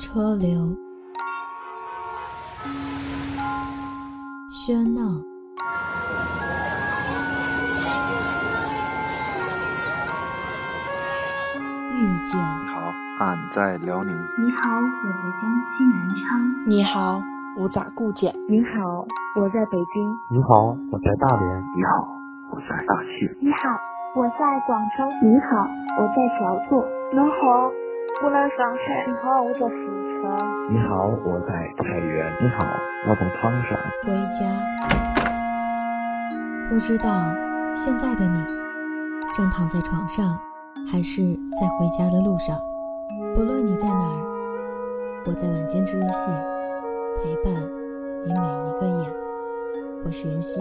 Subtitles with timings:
[0.00, 0.74] 车流，
[4.50, 5.02] 喧闹，
[11.92, 12.40] 遇见。
[12.40, 12.80] 你好，
[13.18, 14.16] 俺在辽宁。
[14.38, 15.42] 你好，我在江
[15.76, 16.40] 西南昌。
[16.66, 17.22] 你好，
[17.58, 18.34] 我在固检。
[18.48, 20.16] 你好，我在北京。
[20.30, 21.60] 你好，我在大连。
[21.76, 22.08] 你好，
[22.50, 23.28] 我在大庆。
[23.42, 23.68] 你好，
[24.16, 25.04] 我在广州。
[25.22, 26.88] 你好，我在小作。
[27.12, 27.70] 你好，
[28.22, 29.06] 我来上海。
[29.06, 29.60] 你好，我在
[30.22, 32.30] 你好，我在太原。
[32.42, 32.58] 你好，
[33.08, 33.78] 我在唐山。
[34.04, 34.44] 回家，
[36.68, 37.08] 不知道
[37.74, 38.44] 现在的你
[39.34, 40.38] 正躺在床上，
[40.92, 41.22] 还是
[41.58, 42.54] 在回家的路上。
[43.34, 46.30] 不论你在哪儿，我在晚间治愈系
[47.22, 47.54] 陪伴
[48.26, 49.10] 你每一个夜。
[50.04, 50.60] 我是袁熙。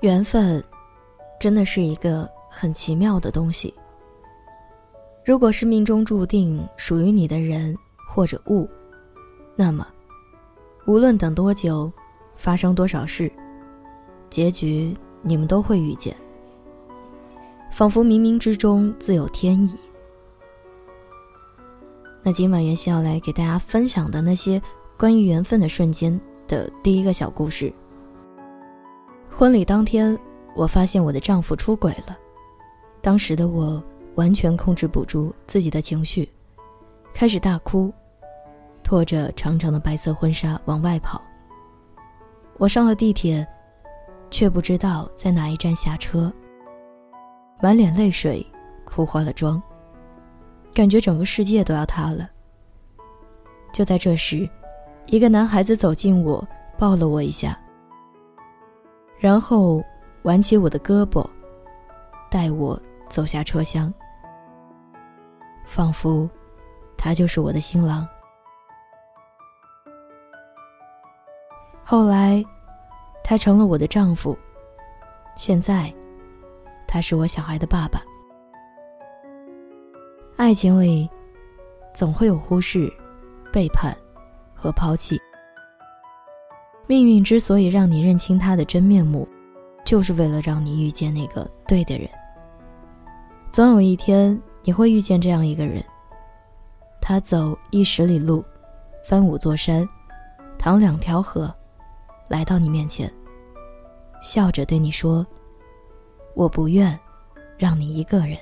[0.00, 0.64] 缘分，
[1.38, 3.72] 真的是一个很奇妙的东西。
[5.26, 7.76] 如果是命中注定属于你的人
[8.08, 8.66] 或者物，
[9.54, 9.86] 那么，
[10.86, 11.92] 无论等多久，
[12.34, 13.30] 发生多少事，
[14.30, 16.16] 结局你们都会遇见。
[17.70, 19.76] 仿佛冥冥之中自有天意。
[22.22, 24.60] 那今晚元熙要来给大家分享的那些
[24.96, 27.70] 关于缘分的瞬间的第一个小故事。
[29.40, 30.18] 婚礼当天，
[30.54, 32.14] 我发现我的丈夫出轨了。
[33.00, 33.82] 当时的我
[34.16, 36.28] 完全控制不住自己的情绪，
[37.14, 37.90] 开始大哭，
[38.82, 41.22] 拖着长长的白色婚纱往外跑。
[42.58, 43.48] 我上了地铁，
[44.30, 46.30] 却不知道在哪一站下车。
[47.62, 48.46] 满脸泪水，
[48.84, 49.62] 哭花了妆，
[50.74, 52.28] 感觉整个世界都要塌了。
[53.72, 54.46] 就在这时，
[55.06, 57.58] 一个男孩子走近我，抱了我一下。
[59.20, 59.84] 然后
[60.22, 61.22] 挽起我的胳膊，
[62.30, 63.92] 带我走下车厢，
[65.66, 66.26] 仿佛
[66.96, 68.08] 他就是我的新郎。
[71.84, 72.42] 后来，
[73.22, 74.34] 他成了我的丈夫，
[75.36, 75.92] 现在，
[76.88, 78.00] 他是我小孩的爸爸。
[80.38, 81.06] 爱情里，
[81.92, 82.90] 总会有忽视、
[83.52, 83.94] 背叛
[84.54, 85.20] 和抛弃。
[86.90, 89.28] 命运之所以让你认清他的真面目，
[89.84, 92.10] 就是为了让你遇见那个对的人。
[93.52, 95.84] 总有一天你会遇见这样一个人，
[97.00, 98.44] 他走一十里路，
[99.04, 99.88] 翻五座山，
[100.58, 101.54] 淌两条河，
[102.26, 103.08] 来到你面前，
[104.20, 105.24] 笑着对你说
[106.34, 106.98] ：“我不愿
[107.56, 108.36] 让你一个人。”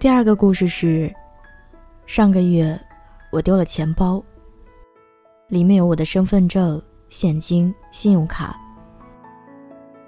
[0.00, 1.14] 第二个故事是，
[2.06, 2.80] 上个月。
[3.34, 4.22] 我丢了钱包，
[5.48, 8.56] 里面有我的身份证、现金、信用卡，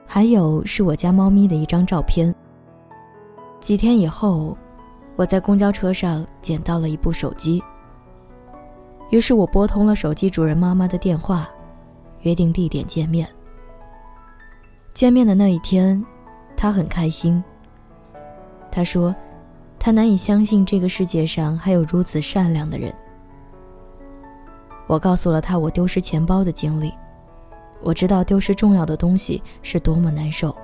[0.07, 2.33] 还有是我家猫咪的一张照片。
[3.59, 4.57] 几天以后，
[5.17, 7.61] 我在公交车上捡到了一部手机，
[9.11, 11.49] 于是我拨通了手机主人妈妈的电话，
[12.21, 13.29] 约定地点见面。
[14.95, 16.01] 见面的那一天，
[16.57, 17.43] 她很开心。
[18.71, 19.13] 她说，
[19.81, 22.95] 她难以相信这个世界上还有如此善良的人。
[24.87, 26.95] 我告诉了他我丢失钱包的经历，
[27.83, 30.55] 我知道丢失重要的东西是多么难受。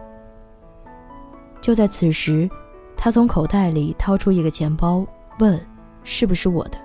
[1.61, 2.49] 就在此时，
[2.97, 5.05] 他从口袋里掏出一个钱包，
[5.41, 5.61] 问
[6.05, 6.79] ：“是不是我的？”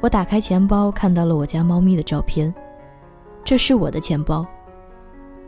[0.00, 2.54] 我打开钱包，看到了我家猫咪的照片，
[3.44, 4.46] 这是我的钱包，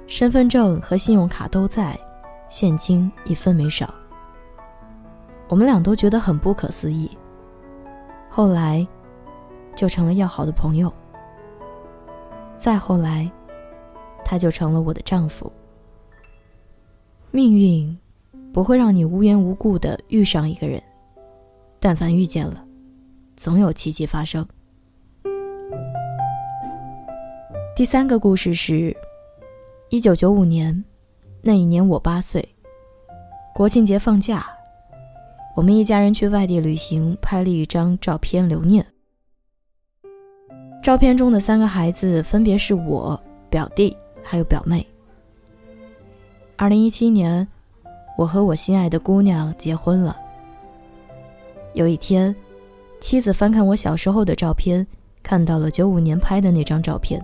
[0.07, 1.99] 身份证和信用卡都在，
[2.49, 3.93] 现金一分没少。
[5.49, 7.11] 我们俩都觉得很不可思议。
[8.29, 8.87] 后来。
[9.77, 10.93] 就成了要好的朋友。
[12.57, 13.31] 再后来，
[14.25, 15.53] 他就成了我的丈夫。
[17.31, 17.97] 命运
[18.53, 20.83] 不会让你无缘无故的遇上一个人，
[21.79, 22.65] 但凡遇见了，
[23.37, 24.45] 总有奇迹发生。
[27.77, 28.97] 第三个故事是，
[29.91, 30.83] 一九九五年，
[31.43, 32.43] 那一年我八岁，
[33.55, 34.47] 国庆节放假，
[35.55, 38.87] 我们一家人去外地旅行，拍了一张照片留念。
[40.87, 44.87] 照片中的三个孩子分别是我表弟还有表妹。
[46.55, 47.45] 二零一七年，
[48.17, 50.17] 我和我心爱的姑娘结婚了。
[51.75, 52.33] 有一天，
[53.01, 54.87] 妻子翻看我小时候的照片，
[55.25, 57.21] 看到了九五年拍的那张照片。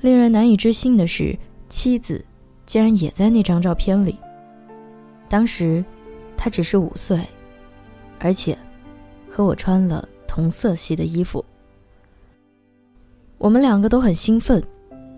[0.00, 1.38] 令人难以置信的是，
[1.68, 2.26] 妻子
[2.66, 4.18] 竟然也在那张照片里。
[5.28, 5.84] 当时，
[6.36, 7.20] 她只是五岁，
[8.18, 8.58] 而且
[9.30, 11.42] 和我穿了同色系的衣服。
[13.38, 14.62] 我们两个都很兴奋，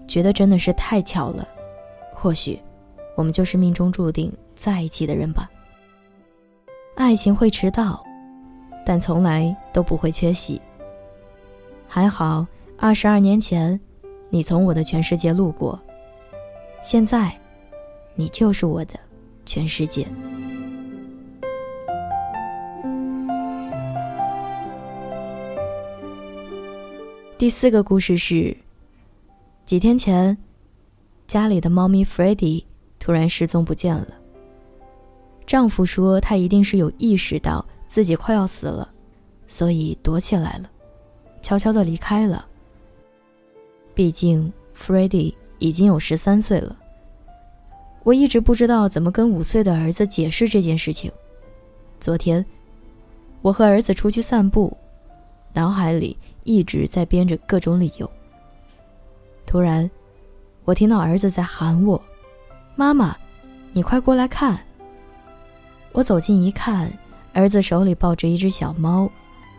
[0.07, 1.47] 觉得真的是太巧了。
[2.15, 2.61] 或许，
[3.17, 5.51] 我们就是命中注定在一起的人吧。
[6.95, 8.01] 爱情会迟到，
[8.87, 10.63] 但从来都不会缺席。
[11.89, 13.81] 还好，二十二年前，
[14.31, 15.77] 你从我的全世界路过。
[16.81, 17.37] 现在，
[18.15, 18.95] 你就是我的
[19.45, 20.07] 全世界。
[27.39, 28.57] 第四个故事是，
[29.65, 30.37] 几天前，
[31.29, 32.67] 家里的猫咪 f r e d d y
[32.99, 34.09] 突然失踪不见了。
[35.47, 38.91] 丈夫说他一定是有意识到自己快要死了，
[39.47, 40.69] 所以躲起来了，
[41.41, 42.45] 悄悄的离开了。
[43.95, 46.77] 毕竟 f r e d d y 已经有十三岁了，
[48.03, 51.09] 我一直不知道怎么跟五岁的儿子解释这件事情。
[52.01, 52.45] 昨天，
[53.43, 54.77] 我和儿子出去散步，
[55.59, 56.17] 脑海里。
[56.45, 58.11] 一直在编着各种理由。
[59.45, 59.89] 突然，
[60.65, 62.03] 我听到儿子在喊我
[62.75, 63.15] ：“妈妈，
[63.75, 64.59] 你快过来看！”
[65.93, 66.91] 我走近一看，
[67.35, 69.11] 儿子手里抱着一只小猫，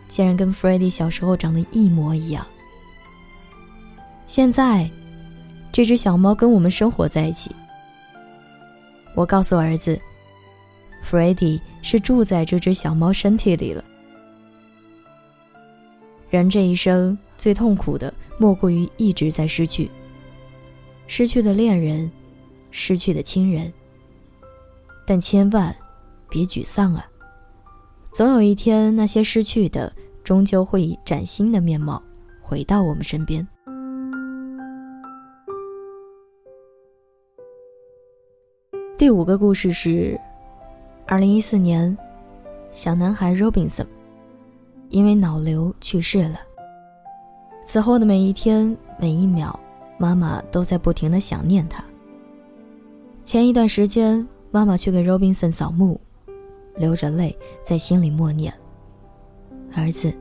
[0.08, 2.44] 竟然跟 f r e d d y 小时候长得一模一样。
[4.26, 4.90] 现在，
[5.70, 7.54] 这只小猫跟我们生活在一起。
[9.14, 9.96] 我告诉儿子
[11.02, 13.84] f r e d d y 是住在这只小猫身体里了。
[16.30, 19.90] 人这一生最痛苦的，莫过于一直在失去。
[21.08, 22.08] 失去的恋人，
[22.70, 23.72] 失去的亲人。
[25.04, 25.74] 但千万
[26.28, 27.04] 别沮丧啊！
[28.12, 29.92] 总有一天，那些失去的，
[30.22, 32.00] 终究会以崭新的面貌
[32.40, 33.44] 回到我们身边。
[38.96, 40.16] 第五个故事是，
[41.08, 41.98] 二零一四年，
[42.70, 43.86] 小男孩 Robinson。
[44.90, 46.38] 因为脑瘤去世了。
[47.64, 49.58] 此后的每一天每一秒，
[49.98, 51.82] 妈妈都在不停的想念他。
[53.24, 56.00] 前一段时间，妈妈去给 Robinson 扫墓，
[56.76, 58.52] 流着泪在心里默念
[59.74, 60.12] ：“儿子，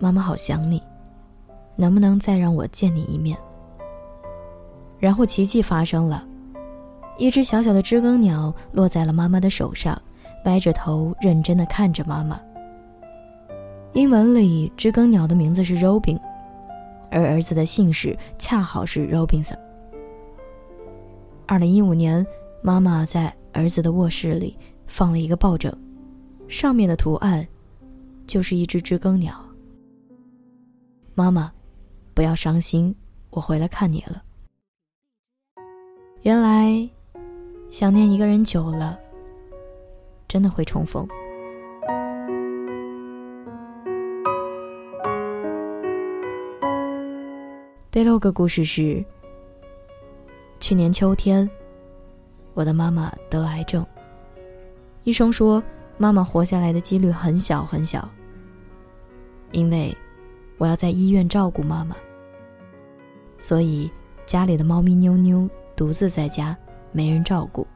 [0.00, 0.82] 妈妈好想你，
[1.76, 3.38] 能不能再让我见你一面？”
[4.98, 6.26] 然后奇迹发生了，
[7.16, 9.96] 一只小小的知更鸟落在了妈妈的手上，
[10.46, 12.40] 歪着头认真的看着妈妈。
[13.92, 16.16] 英文里知更鸟的名字是 Robin，
[17.10, 19.58] 而儿子的姓氏恰好是 Robinson。
[21.44, 22.24] 二零一五年，
[22.62, 24.56] 妈妈在儿子的卧室里
[24.86, 25.76] 放了一个抱枕，
[26.46, 27.44] 上面的图案
[28.28, 29.34] 就是一只知更鸟。
[31.16, 31.50] 妈妈，
[32.14, 32.94] 不要伤心，
[33.30, 34.22] 我回来看你了。
[36.22, 36.88] 原来，
[37.70, 38.96] 想念一个人久了，
[40.28, 41.08] 真的会重逢。
[47.92, 49.04] 第六个故事是：
[50.60, 51.50] 去年秋天，
[52.54, 53.84] 我的妈妈得癌症。
[55.02, 55.60] 医生说，
[55.98, 58.08] 妈妈活下来的几率很小很小。
[59.50, 59.92] 因为
[60.56, 61.96] 我要在医院照顾妈妈，
[63.38, 63.90] 所以
[64.24, 66.56] 家里的猫咪妞妞独自在家，
[66.92, 67.66] 没人照顾。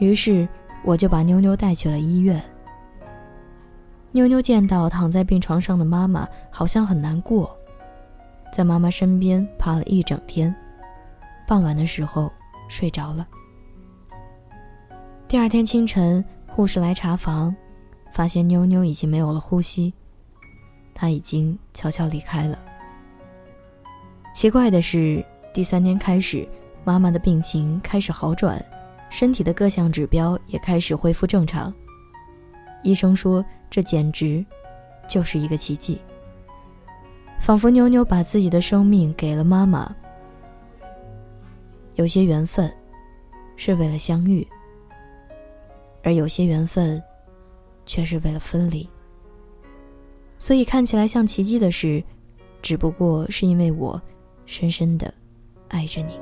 [0.00, 0.46] 于是
[0.84, 2.44] 我就把妞妞带去了医院。
[4.12, 7.55] 妞妞见到躺在病床上的妈妈，好像很难过。
[8.52, 10.54] 在妈妈身边趴了一整天，
[11.46, 12.32] 傍晚的时候
[12.68, 13.26] 睡着了。
[15.28, 17.54] 第二天清晨，护士来查房，
[18.12, 19.92] 发现妞妞已经没有了呼吸，
[20.94, 22.58] 她已经悄悄离开了。
[24.32, 26.46] 奇怪的是，第三天开始，
[26.84, 28.64] 妈妈的病情开始好转，
[29.10, 31.72] 身体的各项指标也开始恢复正常。
[32.82, 34.44] 医生说，这简直
[35.08, 36.00] 就是一个奇迹。
[37.46, 39.94] 仿佛妞妞把自己的生命给了妈妈。
[41.94, 42.68] 有些缘分，
[43.54, 44.44] 是为了相遇；
[46.02, 47.00] 而有些缘分，
[47.86, 48.88] 却是为了分离。
[50.36, 52.02] 所以看起来像奇迹的事，
[52.62, 54.02] 只不过是因为我
[54.44, 55.14] 深深的
[55.68, 56.18] 爱着你。